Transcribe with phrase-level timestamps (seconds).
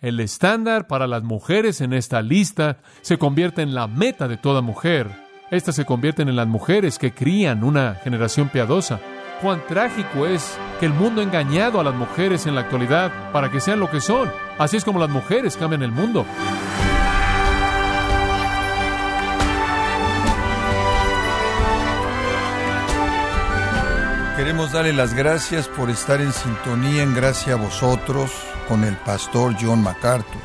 [0.00, 4.62] el estándar para las mujeres en esta lista se convierte en la meta de toda
[4.62, 5.10] mujer.
[5.50, 9.00] Estas se convierten en las mujeres que crían una generación piadosa.
[9.42, 13.50] Cuán trágico es que el mundo ha engañado a las mujeres en la actualidad para
[13.50, 14.30] que sean lo que son.
[14.58, 16.24] Así es como las mujeres cambian el mundo.
[24.36, 28.30] Queremos darle las gracias por estar en sintonía en gracia a vosotros
[28.70, 30.40] con el pastor John MacArthur.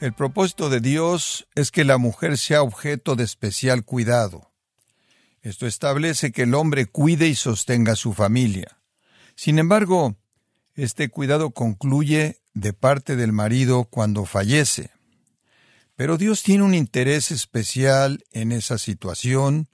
[0.00, 4.52] El propósito de Dios es que la mujer sea objeto de especial cuidado.
[5.42, 8.78] Esto establece que el hombre cuide y sostenga a su familia.
[9.34, 10.16] Sin embargo,
[10.76, 14.88] este cuidado concluye de parte del marido cuando fallece.
[15.94, 19.68] Pero Dios tiene un interés especial en esa situación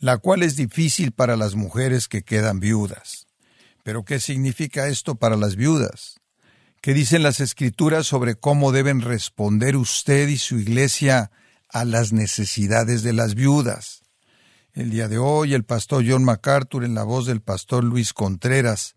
[0.00, 3.28] la cual es difícil para las mujeres que quedan viudas.
[3.84, 6.20] Pero ¿qué significa esto para las viudas?
[6.86, 11.32] ¿Qué dicen las escrituras sobre cómo deben responder usted y su iglesia
[11.68, 14.04] a las necesidades de las viudas?
[14.72, 18.94] El día de hoy el pastor John MacArthur en la voz del pastor Luis Contreras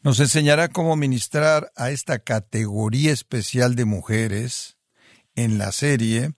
[0.00, 4.78] nos enseñará cómo ministrar a esta categoría especial de mujeres
[5.34, 6.32] en la serie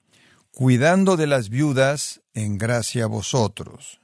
[0.50, 4.00] Cuidando de las viudas en gracia a vosotros.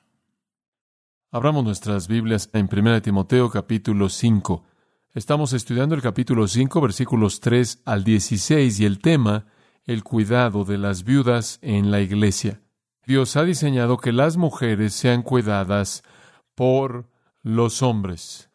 [1.32, 4.73] Abramos nuestras Biblias en 1 Timoteo capítulo 5.
[5.14, 9.46] Estamos estudiando el capítulo 5 versículos 3 al 16 y el tema,
[9.84, 12.62] el cuidado de las viudas en la iglesia.
[13.06, 16.02] Dios ha diseñado que las mujeres sean cuidadas
[16.56, 17.08] por
[17.44, 18.50] los hombres,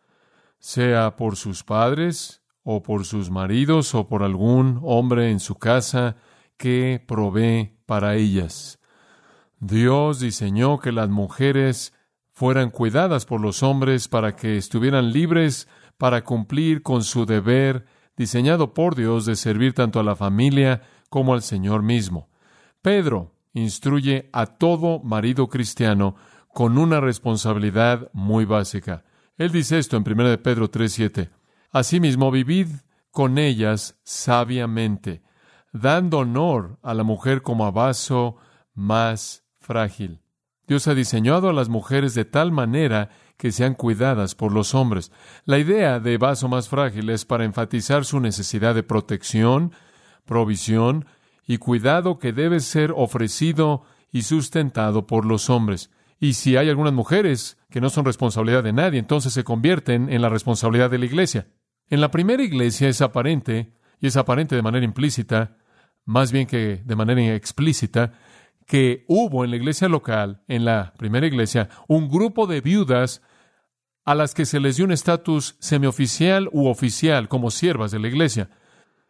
[0.58, 6.18] sea por sus padres o por sus maridos o por algún hombre en su casa
[6.58, 8.80] que provee para ellas.
[9.62, 11.94] Dios diseñó que las mujeres
[12.34, 15.70] fueran cuidadas por los hombres para que estuvieran libres
[16.00, 21.34] para cumplir con su deber diseñado por Dios de servir tanto a la familia como
[21.34, 22.30] al Señor mismo.
[22.82, 26.16] Pedro instruye a todo marido cristiano
[26.54, 29.04] con una responsabilidad muy básica.
[29.38, 31.30] Él dice esto en 1 de Pedro 3:7.
[31.70, 32.68] Asimismo, vivid
[33.12, 35.22] con ellas sabiamente,
[35.74, 38.38] dando honor a la mujer como a vaso
[38.74, 40.22] más frágil
[40.70, 45.14] Dios ha diseñado a las mujeres de tal manera que sean cuidadas por los hombres.
[45.46, 49.72] La idea de vaso más frágil es para enfatizar su necesidad de protección,
[50.26, 51.06] provisión
[51.48, 55.90] y cuidado que debe ser ofrecido y sustentado por los hombres.
[56.20, 60.22] Y si hay algunas mujeres que no son responsabilidad de nadie, entonces se convierten en
[60.22, 61.48] la responsabilidad de la iglesia.
[61.90, 65.56] En la primera iglesia es aparente, y es aparente de manera implícita,
[66.04, 68.12] más bien que de manera explícita,
[68.66, 73.22] que hubo en la iglesia local, en la primera iglesia, un grupo de viudas
[74.06, 78.08] a las que se les dio un estatus semioficial u oficial como siervas de la
[78.08, 78.50] iglesia.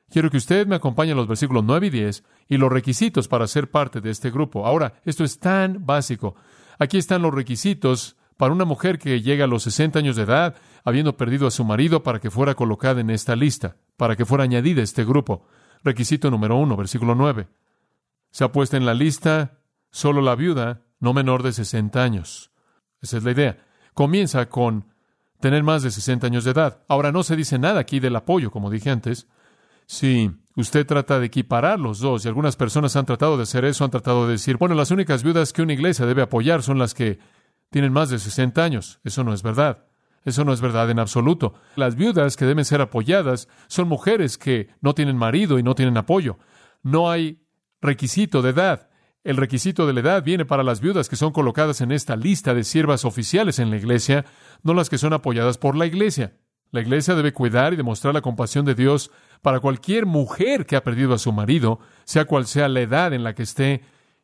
[0.10, 3.48] Quiero que usted me acompañe a los versículos 9 y 10 y los requisitos para
[3.48, 4.66] ser parte de este grupo.
[4.66, 6.36] Ahora, esto es tan básico.
[6.80, 10.56] Aquí están los requisitos para una mujer que llega a los 60 años de edad,
[10.84, 14.46] habiendo perdido a su marido, para que fuera colocada en esta lista, para que fuera
[14.46, 15.46] añadida a este grupo.
[15.84, 17.48] Requisito número 1, versículo 9.
[18.32, 19.60] Se ha puesto en la lista
[19.92, 22.52] solo la viuda no menor de 60 años.
[23.02, 23.58] Esa es la idea.
[24.00, 24.86] Comienza con
[25.42, 26.84] tener más de 60 años de edad.
[26.88, 29.28] Ahora no se dice nada aquí del apoyo, como dije antes.
[29.88, 33.84] Si usted trata de equiparar los dos, y algunas personas han tratado de hacer eso,
[33.84, 36.94] han tratado de decir, bueno, las únicas viudas que una iglesia debe apoyar son las
[36.94, 37.20] que
[37.72, 39.02] tienen más de 60 años.
[39.04, 39.84] Eso no es verdad.
[40.24, 41.56] Eso no es verdad en absoluto.
[41.76, 45.98] Las viudas que deben ser apoyadas son mujeres que no tienen marido y no tienen
[45.98, 46.40] apoyo.
[46.84, 47.44] No hay
[47.82, 48.89] requisito de edad.
[49.24, 52.54] El requisito de la edad viene para las viudas que son colocadas en esta lista
[52.54, 54.26] de siervas oficiales en la iglesia,
[54.64, 56.38] no las que son apoyadas por la iglesia.
[56.72, 60.84] La iglesia debe cuidar y demostrar la compasión de Dios para cualquier mujer que ha
[60.84, 63.82] perdido a su marido, sea cual sea la edad en la que esté,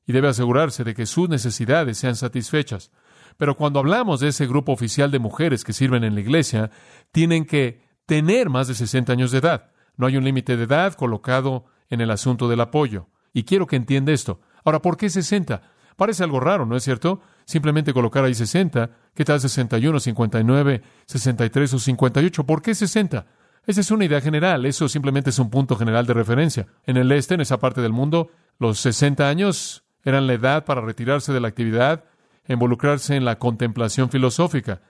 [0.07, 2.91] y debe asegurarse de que sus necesidades sean satisfechas.
[3.37, 6.69] Pero cuando hablamos de ese grupo oficial de mujeres que sirven en la iglesia,
[7.11, 9.71] tienen que tener más de 60 años de edad.
[9.97, 13.09] No hay un límite de edad colocado en el asunto del apoyo.
[13.33, 14.39] Y quiero que entienda esto.
[14.65, 15.61] Ahora, ¿por qué 60?
[15.95, 17.21] Parece algo raro, ¿no es cierto?
[17.45, 18.89] Simplemente colocar ahí 60.
[19.13, 22.45] ¿Qué tal 61, 59, 63 o 58?
[22.45, 23.25] ¿Por qué 60?
[23.65, 26.67] Esa es una idea general, eso simplemente es un punto general de referencia.
[26.85, 28.29] En el este, en esa parte del mundo,
[28.59, 32.03] los 60 años eran la edad para retirarse de la actividad,
[32.47, 34.81] involucrarse en la contemplación filosófica.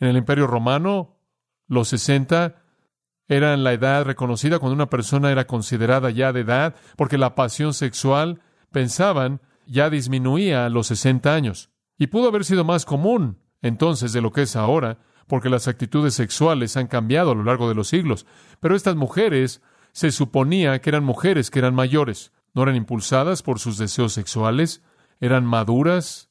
[0.00, 1.16] En el Imperio Romano,
[1.68, 2.56] los 60
[3.28, 7.72] eran la edad reconocida cuando una persona era considerada ya de edad, porque la pasión
[7.72, 8.40] sexual,
[8.74, 11.70] pensaban, ya disminuía a los 60 años.
[11.96, 16.12] Y pudo haber sido más común entonces de lo que es ahora, porque las actitudes
[16.12, 18.26] sexuales han cambiado a lo largo de los siglos.
[18.60, 19.62] Pero estas mujeres
[19.92, 24.82] se suponía que eran mujeres que eran mayores, no eran impulsadas por sus deseos sexuales,
[25.20, 26.28] eran maduras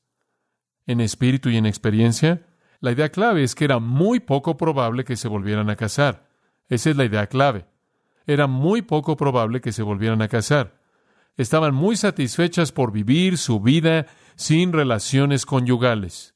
[0.85, 2.45] en espíritu y en experiencia.
[2.81, 6.29] La idea clave es que era muy poco probable que se volvieran a casar.
[6.69, 7.65] Esa es la idea clave.
[8.27, 10.82] Era muy poco probable que se volvieran a casar.
[11.35, 16.35] Estaban muy satisfechas por vivir su vida sin relaciones conyugales.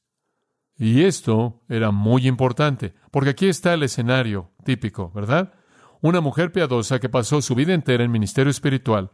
[0.76, 5.54] Y esto era muy importante, porque aquí está el escenario típico, ¿verdad?
[6.00, 9.12] Una mujer piadosa que pasó su vida entera en ministerio espiritual,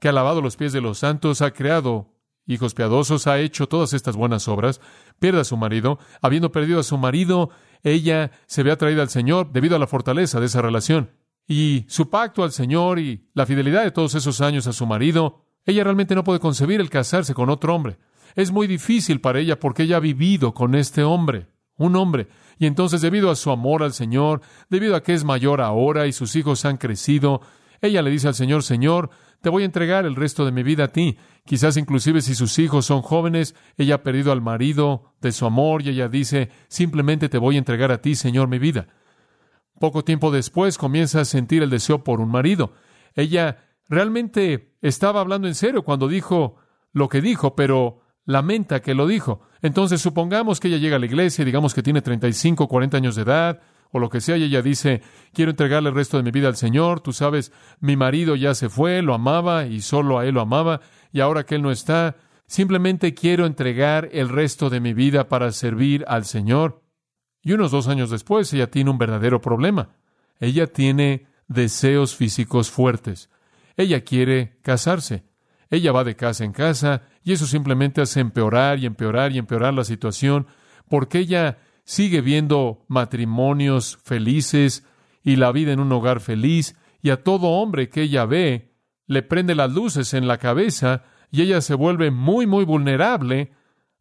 [0.00, 2.14] que ha lavado los pies de los santos, ha creado
[2.46, 4.80] hijos piadosos, ha hecho todas estas buenas obras,
[5.20, 7.50] pierde a su marido, habiendo perdido a su marido,
[7.82, 11.10] ella se ve atraída al Señor debido a la fortaleza de esa relación.
[11.46, 15.46] Y su pacto al Señor y la fidelidad de todos esos años a su marido,
[15.64, 17.98] ella realmente no puede concebir el casarse con otro hombre.
[18.34, 22.28] Es muy difícil para ella porque ella ha vivido con este hombre, un hombre.
[22.58, 26.12] Y entonces, debido a su amor al Señor, debido a que es mayor ahora y
[26.12, 27.40] sus hijos han crecido,
[27.80, 29.10] ella le dice al Señor, Señor,
[29.40, 31.18] te voy a entregar el resto de mi vida a ti.
[31.44, 35.82] Quizás inclusive si sus hijos son jóvenes, ella ha perdido al marido de su amor
[35.82, 38.88] y ella dice, simplemente te voy a entregar a ti, Señor, mi vida.
[39.78, 42.72] Poco tiempo después comienza a sentir el deseo por un marido.
[43.14, 46.56] Ella realmente estaba hablando en serio cuando dijo
[46.92, 49.40] lo que dijo, pero lamenta que lo dijo.
[49.62, 53.22] Entonces supongamos que ella llega a la iglesia, digamos que tiene 35, 40 años de
[53.22, 53.60] edad,
[53.90, 56.56] o lo que sea, y ella dice, quiero entregarle el resto de mi vida al
[56.56, 60.40] Señor, tú sabes, mi marido ya se fue, lo amaba y solo a él lo
[60.40, 60.80] amaba,
[61.12, 62.16] y ahora que él no está,
[62.46, 66.83] simplemente quiero entregar el resto de mi vida para servir al Señor.
[67.44, 69.90] Y unos dos años después ella tiene un verdadero problema.
[70.40, 73.30] Ella tiene deseos físicos fuertes.
[73.76, 75.24] Ella quiere casarse.
[75.70, 79.74] Ella va de casa en casa y eso simplemente hace empeorar y empeorar y empeorar
[79.74, 80.46] la situación
[80.88, 84.86] porque ella sigue viendo matrimonios felices
[85.22, 88.74] y la vida en un hogar feliz, y a todo hombre que ella ve
[89.06, 93.52] le prende las luces en la cabeza y ella se vuelve muy, muy vulnerable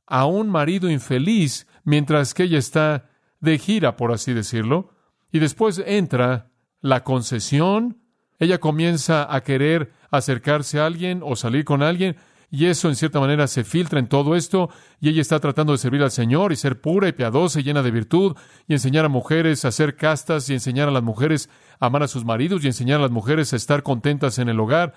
[0.05, 3.09] a un marido infeliz mientras que ella está
[3.43, 4.89] de gira, por así decirlo,
[5.31, 6.49] y después entra
[6.79, 7.99] la concesión,
[8.39, 12.15] ella comienza a querer acercarse a alguien o salir con alguien,
[12.49, 14.69] y eso en cierta manera se filtra en todo esto,
[15.01, 17.81] y ella está tratando de servir al Señor y ser pura y piadosa y llena
[17.81, 21.49] de virtud, y enseñar a mujeres a ser castas, y enseñar a las mujeres
[21.79, 24.59] a amar a sus maridos, y enseñar a las mujeres a estar contentas en el
[24.59, 24.93] hogar,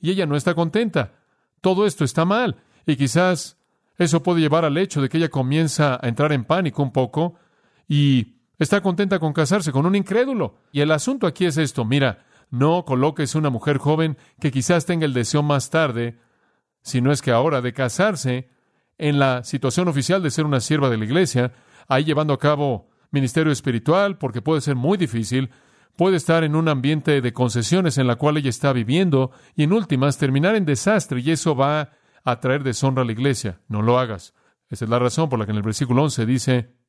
[0.00, 1.12] y ella no está contenta.
[1.60, 2.56] Todo esto está mal,
[2.86, 3.58] y quizás
[3.98, 7.34] eso puede llevar al hecho de que ella comienza a entrar en pánico un poco,
[7.90, 10.54] y está contenta con casarse con un incrédulo.
[10.70, 15.06] Y el asunto aquí es esto, mira, no coloques una mujer joven que quizás tenga
[15.06, 16.16] el deseo más tarde
[16.82, 18.48] si no es que ahora, de casarse
[18.96, 21.52] en la situación oficial de ser una sierva de la iglesia,
[21.88, 25.50] ahí llevando a cabo ministerio espiritual, porque puede ser muy difícil,
[25.96, 29.72] puede estar en un ambiente de concesiones en la cual ella está viviendo y en
[29.72, 31.90] últimas terminar en desastre y eso va
[32.22, 33.60] a traer deshonra a la iglesia.
[33.66, 34.32] No lo hagas.
[34.68, 36.79] Esa es la razón por la que en el versículo 11 dice,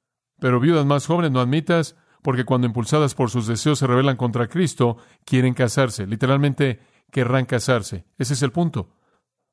[0.41, 4.47] pero viudas más jóvenes no admitas, porque cuando impulsadas por sus deseos se rebelan contra
[4.47, 6.07] Cristo, quieren casarse.
[6.07, 6.79] Literalmente,
[7.11, 8.05] querrán casarse.
[8.17, 8.89] Ese es el punto.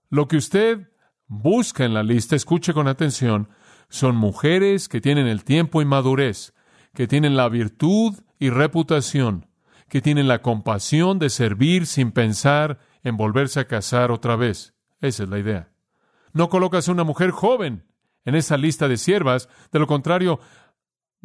[0.09, 0.91] Lo que usted
[1.27, 3.51] busca en la lista, escuche con atención,
[3.91, 6.55] son mujeres que tienen el tiempo y madurez,
[6.95, 9.47] que tienen la virtud y reputación,
[9.91, 14.73] que tienen la compasión de servir sin pensar en volverse a casar otra vez.
[15.03, 15.69] Esa es la idea.
[16.33, 17.85] No colocas a una mujer joven
[18.25, 20.41] en esa lista de siervas, de lo contrario,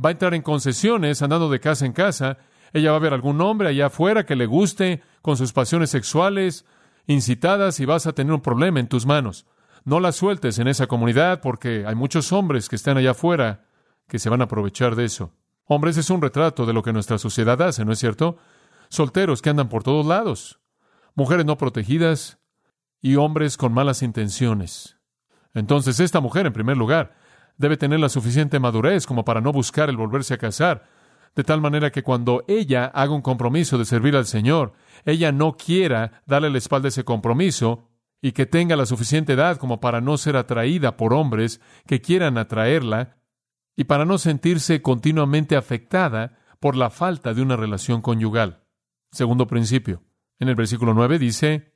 [0.03, 2.37] va a entrar en concesiones andando de casa en casa,
[2.73, 6.65] ella va a ver algún hombre allá afuera que le guste con sus pasiones sexuales,
[7.05, 9.45] incitadas y vas a tener un problema en tus manos.
[9.85, 13.65] No las sueltes en esa comunidad porque hay muchos hombres que están allá afuera
[14.07, 15.33] que se van a aprovechar de eso.
[15.65, 18.37] Hombres es un retrato de lo que nuestra sociedad hace, ¿no es cierto?
[18.89, 20.59] Solteros que andan por todos lados,
[21.15, 22.39] mujeres no protegidas
[23.01, 24.97] y hombres con malas intenciones.
[25.53, 27.15] Entonces, esta mujer, en primer lugar,
[27.57, 30.87] debe tener la suficiente madurez como para no buscar el volverse a casar,
[31.35, 34.73] de tal manera que cuando ella haga un compromiso de servir al Señor,
[35.05, 37.89] ella no quiera darle la espalda a ese compromiso
[38.21, 42.37] y que tenga la suficiente edad como para no ser atraída por hombres que quieran
[42.37, 43.17] atraerla
[43.75, 48.63] y para no sentirse continuamente afectada por la falta de una relación conyugal.
[49.11, 50.03] Segundo principio.
[50.39, 51.73] En el versículo 9 dice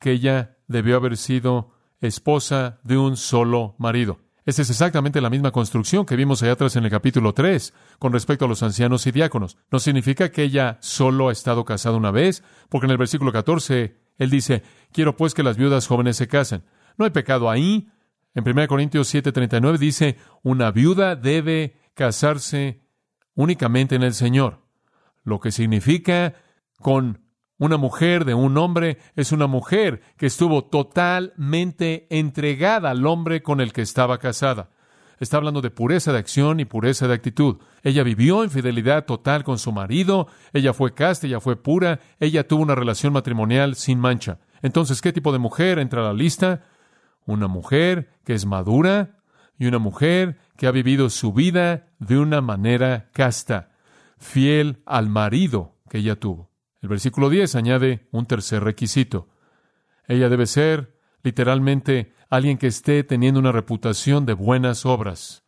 [0.00, 4.23] que ella debió haber sido esposa de un solo marido.
[4.46, 8.12] Esa es exactamente la misma construcción que vimos allá atrás en el capítulo 3 con
[8.12, 9.56] respecto a los ancianos y diáconos.
[9.70, 13.96] No significa que ella solo ha estado casada una vez, porque en el versículo 14
[14.18, 16.62] él dice, quiero pues que las viudas jóvenes se casen.
[16.98, 17.88] No hay pecado ahí.
[18.34, 22.82] En 1 Corintios 7:39 dice, una viuda debe casarse
[23.34, 24.60] únicamente en el Señor,
[25.22, 26.34] lo que significa
[26.78, 27.23] con
[27.56, 33.60] Una mujer de un hombre es una mujer que estuvo totalmente entregada al hombre con
[33.60, 34.70] el que estaba casada.
[35.20, 37.58] Está hablando de pureza de acción y pureza de actitud.
[37.84, 42.48] Ella vivió en fidelidad total con su marido, ella fue casta, ella fue pura, ella
[42.48, 44.40] tuvo una relación matrimonial sin mancha.
[44.60, 46.62] Entonces, ¿qué tipo de mujer entra a la lista?
[47.24, 49.18] Una mujer que es madura
[49.58, 53.70] y una mujer que ha vivido su vida de una manera casta,
[54.18, 56.53] fiel al marido que ella tuvo.
[56.84, 59.26] El versículo 10 añade un tercer requisito.
[60.06, 65.44] Ella debe ser, literalmente, alguien que esté teniendo una reputación de buenas obras,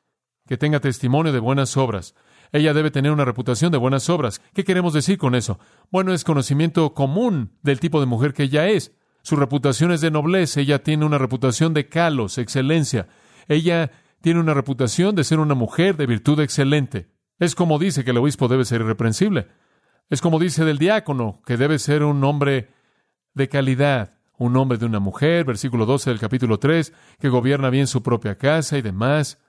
[0.47, 2.15] que tenga testimonio de buenas obras.
[2.53, 4.41] Ella debe tener una reputación de buenas obras.
[4.55, 5.59] ¿Qué queremos decir con eso?
[5.91, 8.97] Bueno, es conocimiento común del tipo de mujer que ella es.
[9.21, 13.09] Su reputación es de nobleza, ella tiene una reputación de calos, excelencia.
[13.47, 13.91] Ella
[14.23, 17.11] tiene una reputación de ser una mujer de virtud excelente.
[17.39, 19.49] Es como dice que el obispo debe ser irreprensible.
[20.09, 22.71] Es como dice del diácono, que debe ser un hombre
[23.35, 27.89] de calidad, un hombre de una mujer, versículo 12 del capítulo 3, que gobierna bien
[27.89, 29.43] su propia casa y demás.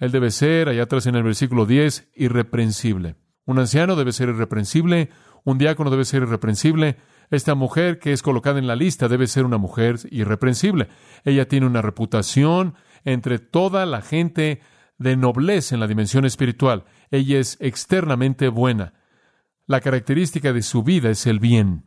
[0.00, 3.16] Él debe ser, allá atrás en el versículo 10, irreprensible.
[3.44, 5.10] Un anciano debe ser irreprensible,
[5.44, 6.96] un diácono debe ser irreprensible,
[7.30, 10.88] esta mujer que es colocada en la lista debe ser una mujer irreprensible.
[11.24, 12.74] Ella tiene una reputación
[13.04, 14.62] entre toda la gente
[14.96, 16.84] de nobleza en la dimensión espiritual.
[17.10, 18.94] Ella es externamente buena.
[19.68, 21.84] La característica de su vida es el bien.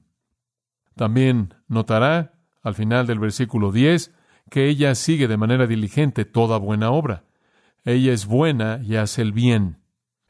[0.95, 4.13] También notará, al final del versículo 10,
[4.51, 7.23] que ella sigue de manera diligente toda buena obra.
[7.83, 9.79] Ella es buena y hace el bien.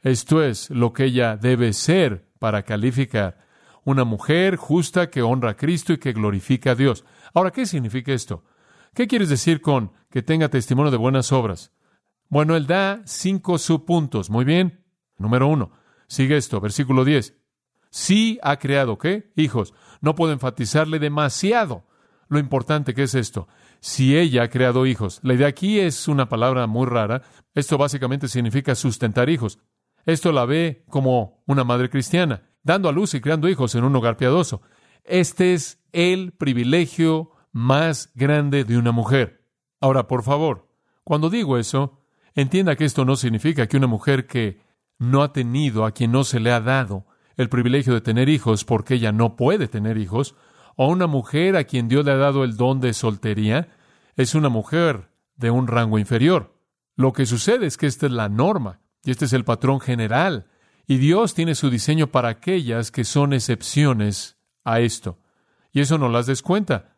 [0.00, 3.46] Esto es lo que ella debe ser para calificar.
[3.84, 7.04] Una mujer justa que honra a Cristo y que glorifica a Dios.
[7.34, 8.44] Ahora, ¿qué significa esto?
[8.94, 11.70] ¿Qué quieres decir con que tenga testimonio de buenas obras?
[12.30, 14.30] Bueno, él da cinco subpuntos.
[14.30, 14.86] Muy bien.
[15.18, 15.72] Número uno.
[16.06, 17.41] Sigue esto, versículo 10.
[17.92, 19.30] Sí ha creado, ¿qué?
[19.36, 19.74] Hijos.
[20.00, 21.84] No puedo enfatizarle demasiado
[22.28, 23.48] lo importante que es esto.
[23.80, 25.20] Si ella ha creado hijos.
[25.22, 27.20] La idea aquí es una palabra muy rara.
[27.54, 29.58] Esto básicamente significa sustentar hijos.
[30.06, 33.94] Esto la ve como una madre cristiana, dando a luz y creando hijos en un
[33.94, 34.62] hogar piadoso.
[35.04, 39.44] Este es el privilegio más grande de una mujer.
[39.82, 40.70] Ahora, por favor,
[41.04, 42.00] cuando digo eso,
[42.34, 44.60] entienda que esto no significa que una mujer que
[44.98, 48.64] no ha tenido, a quien no se le ha dado, el privilegio de tener hijos
[48.64, 50.34] porque ella no puede tener hijos,
[50.76, 53.68] o una mujer a quien Dios le ha dado el don de soltería,
[54.16, 56.54] es una mujer de un rango inferior.
[56.96, 60.46] Lo que sucede es que esta es la norma y este es el patrón general.
[60.86, 65.18] Y Dios tiene su diseño para aquellas que son excepciones a esto.
[65.72, 66.96] Y eso no las descuenta.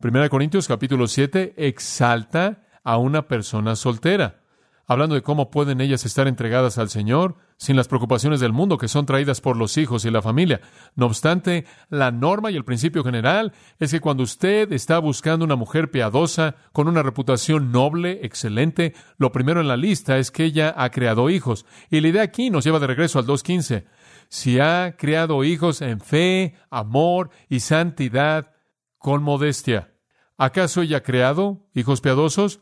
[0.00, 4.40] Primera Corintios capítulo 7 exalta a una persona soltera
[4.86, 8.88] hablando de cómo pueden ellas estar entregadas al Señor sin las preocupaciones del mundo que
[8.88, 10.60] son traídas por los hijos y la familia.
[10.94, 15.56] No obstante, la norma y el principio general es que cuando usted está buscando una
[15.56, 20.74] mujer piadosa, con una reputación noble, excelente, lo primero en la lista es que ella
[20.76, 21.64] ha creado hijos.
[21.90, 23.84] Y la idea aquí nos lleva de regreso al 2.15.
[24.28, 28.52] Si ha creado hijos en fe, amor y santidad
[28.98, 29.94] con modestia.
[30.36, 32.60] ¿Acaso ella ha creado hijos piadosos?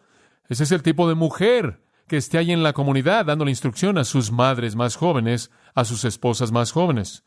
[0.49, 3.99] Ese es el tipo de mujer que esté ahí en la comunidad dando la instrucción
[3.99, 7.25] a sus madres más jóvenes, a sus esposas más jóvenes.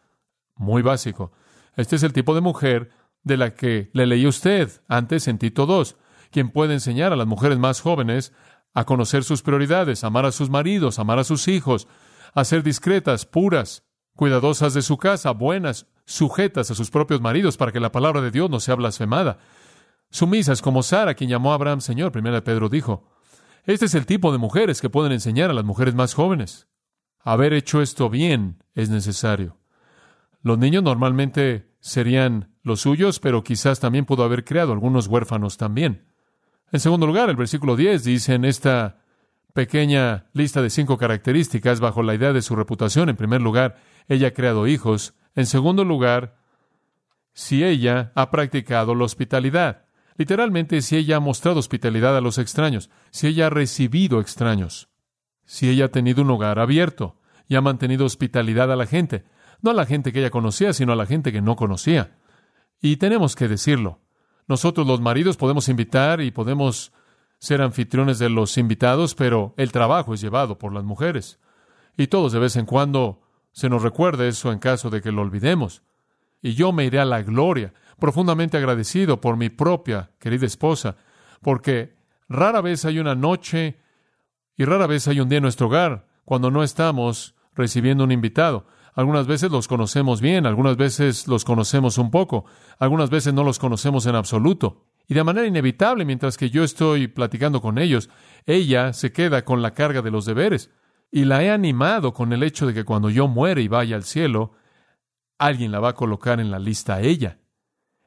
[0.56, 1.32] Muy básico.
[1.76, 2.92] Este es el tipo de mujer
[3.24, 5.98] de la que le leí usted antes en Tito 2,
[6.32, 8.34] quien puede enseñar a las mujeres más jóvenes
[8.74, 11.88] a conocer sus prioridades, amar a sus maridos, amar a sus hijos,
[12.34, 13.84] a ser discretas, puras,
[14.16, 18.32] cuidadosas de su casa, buenas, sujetas a sus propios maridos para que la palabra de
[18.32, 19.40] Dios no sea blasfemada.
[20.10, 23.17] Sumisas como Sara, quien llamó a Abraham Señor, primera Pedro dijo.
[23.68, 26.70] Este es el tipo de mujeres que pueden enseñar a las mujeres más jóvenes.
[27.20, 29.58] Haber hecho esto bien es necesario.
[30.42, 36.06] Los niños normalmente serían los suyos, pero quizás también pudo haber creado algunos huérfanos también.
[36.72, 39.02] En segundo lugar, el versículo 10 dice en esta
[39.52, 43.10] pequeña lista de cinco características bajo la idea de su reputación.
[43.10, 43.76] En primer lugar,
[44.08, 45.14] ella ha creado hijos.
[45.36, 46.38] En segundo lugar,
[47.34, 49.87] si ella ha practicado la hospitalidad.
[50.18, 54.90] Literalmente, si ella ha mostrado hospitalidad a los extraños, si ella ha recibido extraños,
[55.46, 59.26] si ella ha tenido un hogar abierto y ha mantenido hospitalidad a la gente,
[59.62, 62.18] no a la gente que ella conocía, sino a la gente que no conocía.
[62.82, 64.02] Y tenemos que decirlo.
[64.48, 66.92] Nosotros los maridos podemos invitar y podemos
[67.40, 71.40] ser anfitriones de los invitados, pero el trabajo es llevado por las mujeres.
[71.96, 73.22] Y todos de vez en cuando
[73.52, 75.84] se nos recuerda eso en caso de que lo olvidemos.
[76.42, 80.98] Y yo me iré a la gloria profundamente agradecido por mi propia querida esposa,
[81.42, 81.96] porque
[82.30, 83.78] rara vez hay una noche
[84.56, 88.68] y rara vez hay un día en nuestro hogar cuando no estamos recibiendo un invitado.
[88.94, 92.46] Algunas veces los conocemos bien, algunas veces los conocemos un poco,
[92.80, 94.88] algunas veces no los conocemos en absoluto.
[95.08, 98.10] Y de manera inevitable, mientras que yo estoy platicando con ellos,
[98.46, 100.72] ella se queda con la carga de los deberes.
[101.12, 104.04] Y la he animado con el hecho de que cuando yo muere y vaya al
[104.04, 104.52] cielo,
[105.38, 107.40] alguien la va a colocar en la lista a ella.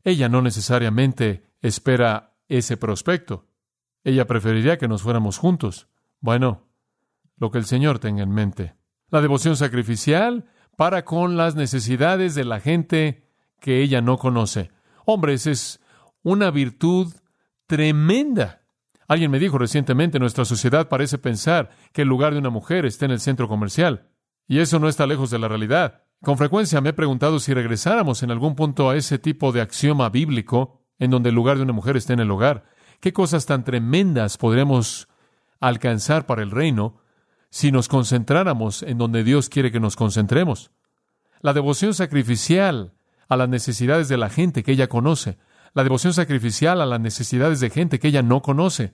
[0.04, 3.46] Ella no necesariamente espera ese prospecto.
[4.02, 5.88] Ella preferiría que nos fuéramos juntos.
[6.20, 6.68] Bueno,
[7.36, 8.74] lo que el Señor tenga en mente.
[9.08, 13.26] La devoción sacrificial para con las necesidades de la gente
[13.60, 14.70] que ella no conoce.
[15.04, 15.80] Hombres, es
[16.22, 17.12] una virtud
[17.66, 18.62] tremenda.
[19.06, 23.04] Alguien me dijo recientemente, nuestra sociedad parece pensar que el lugar de una mujer está
[23.06, 24.08] en el centro comercial.
[24.46, 26.04] Y eso no está lejos de la realidad.
[26.22, 30.10] Con frecuencia me he preguntado si regresáramos en algún punto a ese tipo de axioma
[30.10, 32.64] bíblico en donde el lugar de una mujer está en el hogar.
[33.00, 35.08] ¿Qué cosas tan tremendas podremos
[35.60, 37.00] alcanzar para el reino
[37.50, 40.70] si nos concentráramos en donde Dios quiere que nos concentremos.
[41.40, 42.94] La devoción sacrificial
[43.28, 45.38] a las necesidades de la gente que ella conoce.
[45.74, 48.92] La devoción sacrificial a las necesidades de gente que ella no conoce.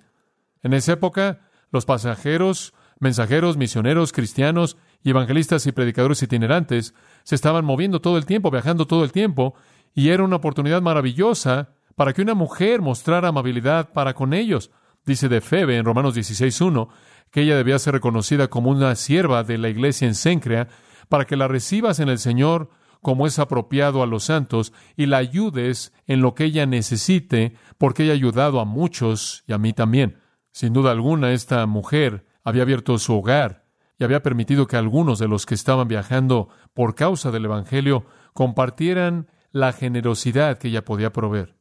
[0.63, 1.41] En esa época,
[1.71, 6.95] los pasajeros, mensajeros, misioneros, cristianos y evangelistas y predicadores itinerantes
[7.27, 9.57] se estaban moviendo todo el tiempo, viajando todo el tiempo,
[9.93, 14.71] y era una oportunidad maravillosa para que una mujer mostrara amabilidad para con ellos.
[15.05, 16.87] Dice de Febe en Romanos 16.1
[17.33, 20.69] que ella debía ser reconocida como una sierva de la iglesia en Cencrea,
[21.09, 22.71] para que la recibas en el Señor
[23.03, 28.05] como es apropiado a los santos y la ayudes en lo que ella necesite, porque
[28.05, 30.21] ella ha ayudado a muchos y a mí también.
[30.53, 33.66] Sin duda alguna, esta mujer había abierto su hogar
[33.99, 39.29] y había permitido que algunos de los que estaban viajando por causa del Evangelio compartieran
[39.51, 41.57] la generosidad que ella podía proveer.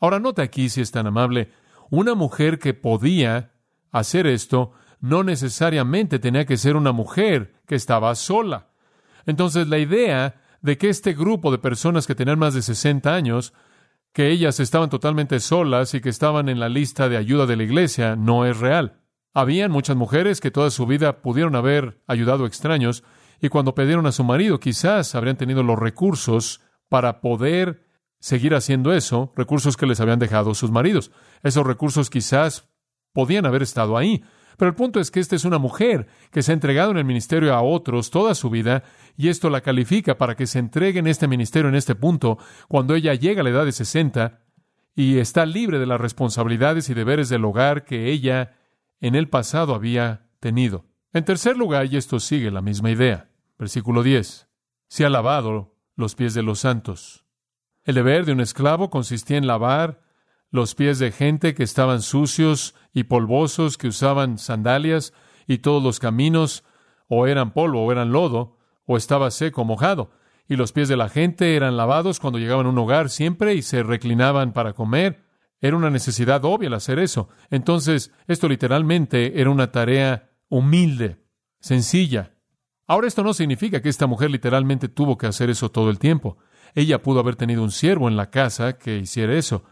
[0.00, 1.50] Ahora nota aquí, si es tan amable,
[1.90, 3.52] una mujer que podía
[3.92, 8.70] hacer esto no necesariamente tenía que ser una mujer que estaba sola.
[9.24, 13.52] Entonces la idea de que este grupo de personas que tenían más de 60 años,
[14.12, 17.62] que ellas estaban totalmente solas y que estaban en la lista de ayuda de la
[17.62, 19.00] iglesia, no es real.
[19.38, 23.04] Habían muchas mujeres que toda su vida pudieron haber ayudado a extraños
[23.38, 27.84] y cuando pidieron a su marido quizás habrían tenido los recursos para poder
[28.18, 31.10] seguir haciendo eso, recursos que les habían dejado sus maridos.
[31.42, 32.70] Esos recursos quizás
[33.12, 34.24] podían haber estado ahí,
[34.56, 37.04] pero el punto es que esta es una mujer que se ha entregado en el
[37.04, 38.84] ministerio a otros toda su vida
[39.18, 42.94] y esto la califica para que se entregue en este ministerio en este punto cuando
[42.94, 44.40] ella llega a la edad de 60
[44.94, 48.55] y está libre de las responsabilidades y deberes del hogar que ella
[49.00, 50.86] en el pasado había tenido.
[51.12, 54.48] En tercer lugar, y esto sigue la misma idea, versículo 10,
[54.88, 57.24] se ha lavado los pies de los santos.
[57.84, 60.02] El deber de un esclavo consistía en lavar
[60.50, 65.12] los pies de gente que estaban sucios y polvosos, que usaban sandalias,
[65.46, 66.64] y todos los caminos
[67.08, 70.10] o eran polvo o eran lodo, o estaba seco mojado.
[70.48, 73.62] Y los pies de la gente eran lavados cuando llegaban a un hogar siempre y
[73.62, 75.25] se reclinaban para comer.
[75.66, 77.28] Era una necesidad obvia el hacer eso.
[77.50, 81.18] Entonces, esto literalmente era una tarea humilde,
[81.58, 82.34] sencilla.
[82.86, 86.38] Ahora, esto no significa que esta mujer literalmente tuvo que hacer eso todo el tiempo.
[86.76, 89.64] Ella pudo haber tenido un siervo en la casa que hiciera eso.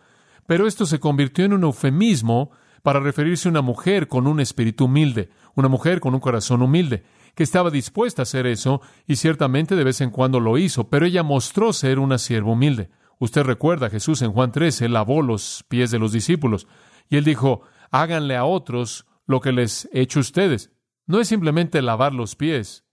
[0.48, 2.50] Pero esto se convirtió en un eufemismo
[2.82, 7.04] para referirse a una mujer con un espíritu humilde, una mujer con un corazón humilde,
[7.36, 11.06] que estaba dispuesta a hacer eso y ciertamente de vez en cuando lo hizo, pero
[11.06, 12.90] ella mostró ser una sierva humilde.
[13.24, 16.68] Usted recuerda, Jesús en Juan 13 lavó los pies de los discípulos
[17.08, 20.72] y él dijo, háganle a otros lo que les he hecho a ustedes.
[21.06, 22.84] No es simplemente lavar los pies.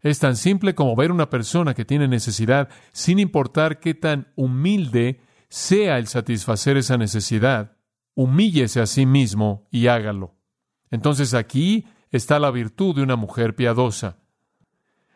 [0.00, 5.20] Es tan simple como ver una persona que tiene necesidad, sin importar qué tan humilde
[5.48, 7.76] sea el satisfacer esa necesidad,
[8.16, 10.34] humíllese a sí mismo y hágalo.
[10.90, 14.18] Entonces aquí está la virtud de una mujer piadosa.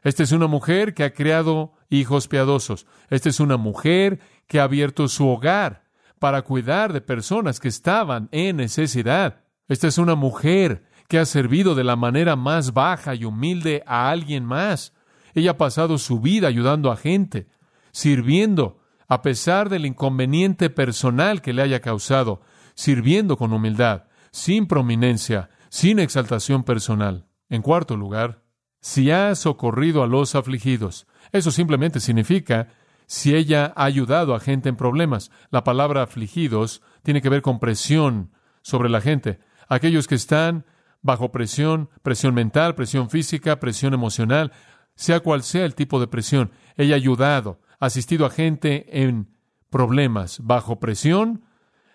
[0.05, 2.87] Esta es una mujer que ha creado hijos piadosos.
[3.11, 5.85] Esta es una mujer que ha abierto su hogar
[6.19, 9.45] para cuidar de personas que estaban en necesidad.
[9.69, 14.11] Esta es una mujer que ha servido de la manera más baja y humilde a
[14.11, 14.95] alguien más.
[15.35, 17.49] Ella ha pasado su vida ayudando a gente,
[17.93, 22.43] sirviendo, a pesar del inconveniente personal que le haya causado,
[22.75, 27.27] sirviendo con humildad, sin prominencia, sin exaltación personal.
[27.49, 28.43] En cuarto lugar,
[28.81, 31.07] si ha socorrido a los afligidos.
[31.33, 32.69] Eso simplemente significa
[33.07, 35.31] si ella ha ayudado a gente en problemas.
[35.51, 39.41] La palabra afligidos tiene que ver con presión sobre la gente.
[39.69, 40.67] Aquellos que están
[41.01, 44.53] bajo presión, presión mental, presión física, presión emocional,
[44.95, 49.29] sea cual sea el tipo de presión, ella ha ayudado, asistido a gente en
[49.71, 51.45] problemas, bajo presión.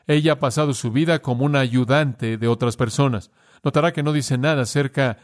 [0.07, 3.29] Ella ha pasado su vida como una ayudante de otras personas.
[3.63, 5.17] Notará que no dice nada acerca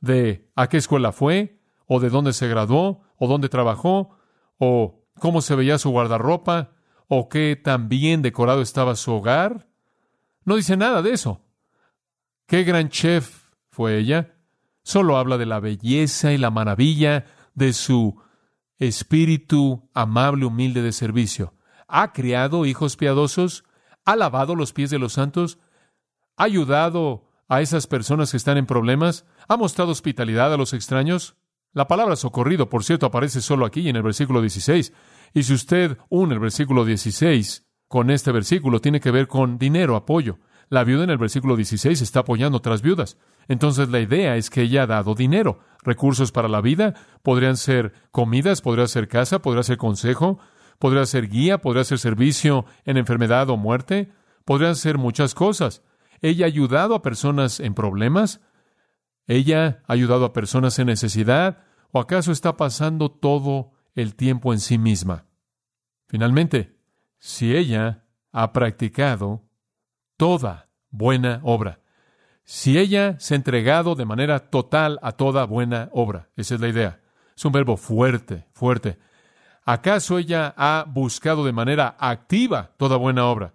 [0.00, 1.55] de a qué escuela fue
[1.86, 4.18] o de dónde se graduó, o dónde trabajó,
[4.58, 6.72] o cómo se veía su guardarropa,
[7.08, 9.68] o qué tan bien decorado estaba su hogar.
[10.44, 11.42] No dice nada de eso.
[12.46, 14.34] ¿Qué gran chef fue ella?
[14.82, 18.20] Solo habla de la belleza y la maravilla de su
[18.78, 21.54] espíritu amable, humilde de servicio.
[21.88, 23.64] Ha criado hijos piadosos,
[24.04, 25.58] ha lavado los pies de los santos,
[26.36, 31.36] ha ayudado a esas personas que están en problemas, ha mostrado hospitalidad a los extraños.
[31.76, 34.94] La palabra socorrido, por cierto, aparece solo aquí en el versículo 16.
[35.34, 39.94] Y si usted une el versículo 16 con este versículo, tiene que ver con dinero,
[39.94, 40.38] apoyo.
[40.70, 43.18] La viuda en el versículo 16 está apoyando otras viudas.
[43.46, 47.92] Entonces la idea es que ella ha dado dinero, recursos para la vida, podrían ser
[48.10, 50.38] comidas, podría ser casa, podría ser consejo,
[50.78, 54.10] podría ser guía, podría ser servicio en enfermedad o muerte,
[54.46, 55.82] podrían ser muchas cosas.
[56.22, 58.40] Ella ha ayudado a personas en problemas,
[59.26, 61.65] ella ha ayudado a personas en necesidad,
[61.96, 65.24] o acaso está pasando todo el tiempo en sí misma.
[66.08, 66.76] Finalmente,
[67.18, 69.44] si ella ha practicado
[70.18, 71.80] toda buena obra,
[72.44, 76.68] si ella se ha entregado de manera total a toda buena obra, esa es la
[76.68, 77.00] idea.
[77.34, 78.98] Es un verbo fuerte, fuerte.
[79.64, 83.54] ¿Acaso ella ha buscado de manera activa toda buena obra?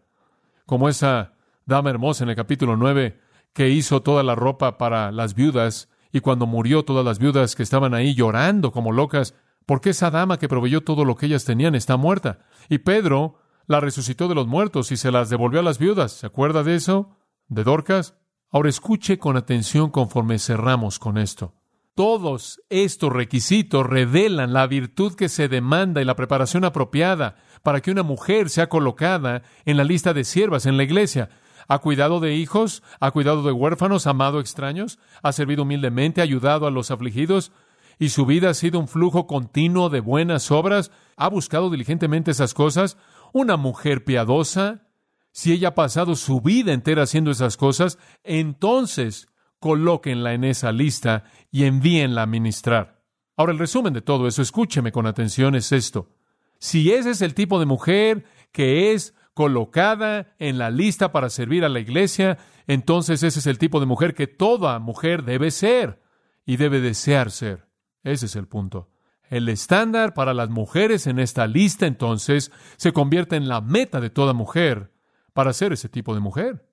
[0.65, 1.33] Como esa
[1.67, 3.21] dama hermosa en el capítulo 9
[3.53, 7.63] que hizo toda la ropa para las viudas y cuando murió todas las viudas que
[7.63, 11.75] estaban ahí llorando como locas, porque esa dama que proveyó todo lo que ellas tenían
[11.75, 12.39] está muerta.
[12.69, 13.35] Y Pedro
[13.67, 16.11] la resucitó de los muertos y se las devolvió a las viudas.
[16.11, 17.17] ¿Se acuerda de eso?
[17.47, 18.15] ¿De Dorcas?
[18.49, 21.53] Ahora escuche con atención conforme cerramos con esto.
[21.95, 27.91] Todos estos requisitos revelan la virtud que se demanda y la preparación apropiada para que
[27.91, 31.29] una mujer sea colocada en la lista de siervas en la iglesia.
[31.67, 36.71] Ha cuidado de hijos, ha cuidado de huérfanos, amado extraños, ha servido humildemente, ayudado a
[36.71, 37.51] los afligidos,
[37.99, 42.53] y su vida ha sido un flujo continuo de buenas obras, ha buscado diligentemente esas
[42.53, 42.97] cosas.
[43.31, 44.87] Una mujer piadosa,
[45.31, 49.27] si ella ha pasado su vida entera haciendo esas cosas, entonces
[49.59, 53.03] colóquenla en esa lista y envíenla a ministrar.
[53.37, 56.09] Ahora, el resumen de todo eso, escúcheme con atención, es esto.
[56.57, 61.63] Si ese es el tipo de mujer que es colocada en la lista para servir
[61.63, 66.01] a la iglesia, entonces ese es el tipo de mujer que toda mujer debe ser
[66.45, 67.67] y debe desear ser.
[68.03, 68.89] Ese es el punto.
[69.29, 74.09] El estándar para las mujeres en esta lista entonces se convierte en la meta de
[74.09, 74.91] toda mujer
[75.33, 76.67] para ser ese tipo de mujer.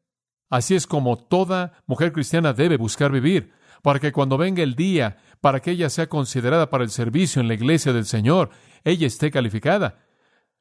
[0.51, 5.19] Así es como toda mujer cristiana debe buscar vivir, para que cuando venga el día
[5.41, 8.51] para que ella sea considerada para el servicio en la iglesia del Señor,
[8.83, 10.08] ella esté calificada.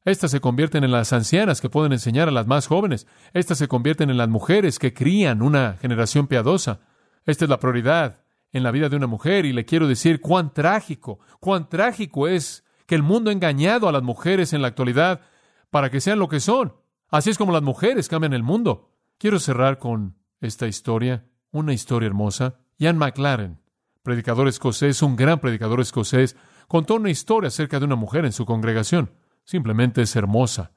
[0.08, 3.08] Estas se convierten en las ancianas que pueden enseñar a las más jóvenes.
[3.34, 6.80] Estas se convierten en las mujeres que crían una generación piadosa.
[7.26, 10.54] Esta es la prioridad en la vida de una mujer y le quiero decir cuán
[10.54, 15.20] trágico, cuán trágico es que el mundo ha engañado a las mujeres en la actualidad
[15.72, 16.74] para que sean lo que son.
[17.10, 18.94] Así es como las mujeres cambian el mundo.
[19.18, 22.62] Quiero cerrar con esta historia, una historia hermosa.
[22.78, 23.60] Ian McLaren,
[24.04, 26.38] predicador escocés, un gran predicador escocés,
[26.70, 29.12] contó una historia acerca de una mujer en su congregación.
[29.48, 30.72] Simplemente es hermosa.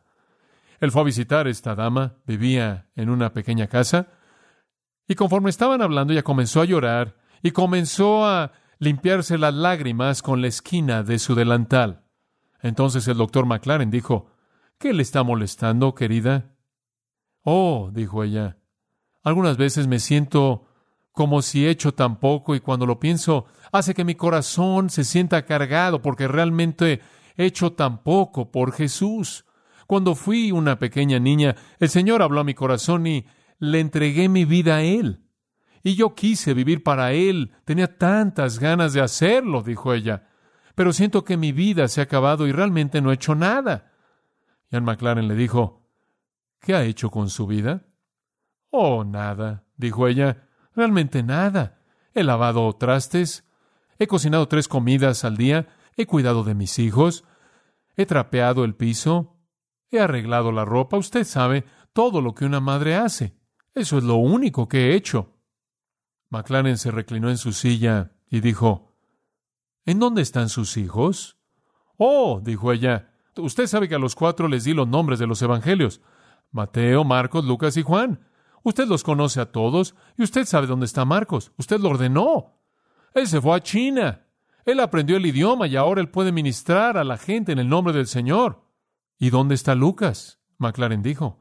[0.78, 4.06] Él fue a visitar a esta dama, vivía en una pequeña casa,
[5.08, 10.40] y conforme estaban hablando, ella comenzó a llorar y comenzó a limpiarse las lágrimas con
[10.40, 12.04] la esquina de su delantal.
[12.62, 14.30] Entonces el doctor McLaren dijo,
[14.78, 16.54] ¿Qué le está molestando, querida?
[17.42, 18.56] Oh, dijo ella,
[19.24, 20.68] algunas veces me siento
[21.10, 25.02] como si he hecho tan poco y cuando lo pienso hace que mi corazón se
[25.02, 27.00] sienta cargado porque realmente
[27.44, 29.44] hecho tan poco por Jesús.
[29.86, 33.26] Cuando fui una pequeña niña, el Señor habló a mi corazón y
[33.58, 35.24] le entregué mi vida a Él.
[35.82, 37.52] Y yo quise vivir para Él.
[37.64, 40.28] Tenía tantas ganas de hacerlo, dijo ella.
[40.74, 43.92] Pero siento que mi vida se ha acabado y realmente no he hecho nada.
[44.70, 45.80] Ian McLaren le dijo,
[46.60, 47.86] ¿Qué ha hecho con su vida?
[48.70, 50.48] Oh, nada, dijo ella.
[50.74, 51.80] Realmente nada.
[52.14, 53.48] He lavado trastes,
[53.98, 57.24] he cocinado tres comidas al día, he cuidado de mis hijos,
[58.00, 59.36] he trapeado el piso,
[59.90, 60.96] he arreglado la ropa.
[60.96, 63.36] Usted sabe todo lo que una madre hace.
[63.74, 65.36] Eso es lo único que he hecho.
[66.30, 68.94] McLaren se reclinó en su silla y dijo,
[69.84, 71.38] ¿En dónde están sus hijos?
[71.96, 75.42] Oh, dijo ella, usted sabe que a los cuatro les di los nombres de los
[75.42, 76.00] evangelios,
[76.50, 78.26] Mateo, Marcos, Lucas y Juan.
[78.62, 81.52] Usted los conoce a todos y usted sabe dónde está Marcos.
[81.56, 82.60] Usted lo ordenó.
[83.14, 84.26] Él se fue a China.
[84.64, 87.92] Él aprendió el idioma y ahora él puede ministrar a la gente en el nombre
[87.92, 88.64] del Señor.
[89.18, 90.40] ¿Y dónde está Lucas?
[90.58, 91.38] McLaren dijo.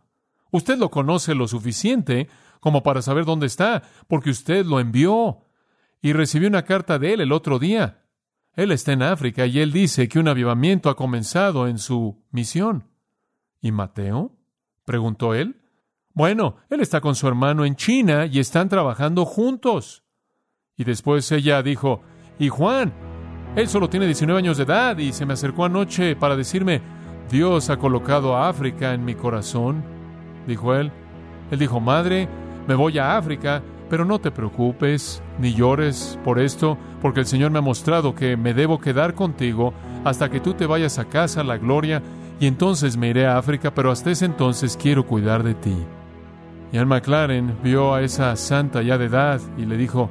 [0.51, 2.27] Usted lo conoce lo suficiente
[2.59, 5.45] como para saber dónde está, porque usted lo envió
[6.01, 8.05] y recibió una carta de él el otro día.
[8.53, 12.89] Él está en África y él dice que un avivamiento ha comenzado en su misión.
[13.61, 14.35] ¿Y Mateo?
[14.85, 15.61] preguntó él.
[16.13, 20.03] Bueno, él está con su hermano en China y están trabajando juntos.
[20.75, 22.01] Y después ella dijo,
[22.39, 23.08] ¿y Juan?
[23.55, 26.81] Él solo tiene 19 años de edad y se me acercó anoche para decirme,
[27.29, 29.83] Dios ha colocado a África en mi corazón,
[30.47, 30.91] dijo él.
[31.51, 32.27] Él dijo, Madre,
[32.67, 37.51] me voy a África, pero no te preocupes ni llores por esto, porque el Señor
[37.51, 41.43] me ha mostrado que me debo quedar contigo hasta que tú te vayas a casa,
[41.43, 42.01] la gloria,
[42.39, 45.75] y entonces me iré a África, pero hasta ese entonces quiero cuidar de ti.
[46.71, 50.09] Y Anne McLaren vio a esa santa ya de edad y le dijo,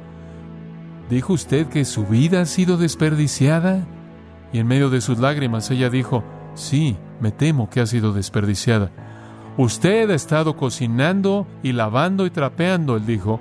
[1.09, 3.85] ¿dijo usted que su vida ha sido desperdiciada?
[4.53, 8.91] Y en medio de sus lágrimas ella dijo, sí, me temo que ha sido desperdiciada.
[9.57, 13.39] Usted ha estado cocinando y lavando y trapeando, él dijo,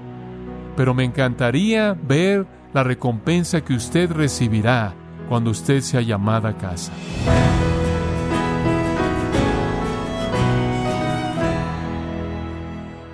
[0.77, 4.95] pero me encantaría ver la recompensa que usted recibirá
[5.29, 6.93] cuando usted sea llamada a casa.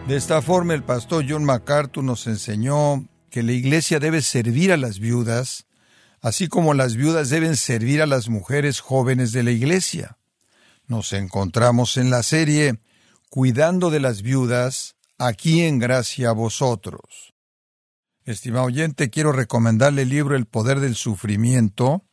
[0.06, 4.76] De esta forma, el pastor John MacArthur nos enseñó que la iglesia debe servir a
[4.76, 5.66] las viudas,
[6.20, 10.18] así como las viudas deben servir a las mujeres jóvenes de la iglesia.
[10.86, 12.78] Nos encontramos en la serie
[13.30, 17.34] Cuidando de las viudas, aquí en gracia a vosotros.
[18.24, 22.04] Estimado oyente, quiero recomendarle el libro El poder del sufrimiento,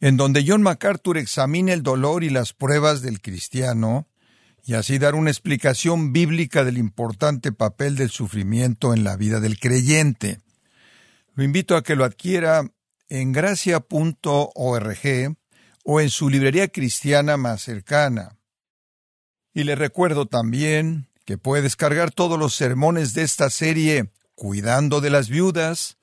[0.00, 4.08] en donde John MacArthur examina el dolor y las pruebas del cristiano,
[4.64, 9.60] y así dar una explicación bíblica del importante papel del sufrimiento en la vida del
[9.60, 10.40] creyente.
[11.36, 12.66] Lo invito a que lo adquiera
[13.10, 14.98] en gracia.org
[15.84, 18.38] o en su librería cristiana más cercana.
[19.52, 25.10] Y le recuerdo también que puede descargar todos los sermones de esta serie Cuidando de
[25.10, 25.98] las Viudas,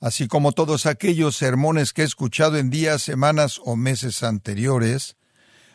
[0.00, 5.16] así como todos aquellos sermones que he escuchado en días, semanas o meses anteriores,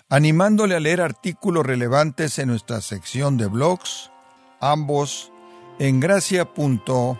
[0.10, 4.12] animándole a leer artículos relevantes en nuestra sección de blogs,
[4.60, 5.32] ambos
[5.80, 7.20] en gracia.org.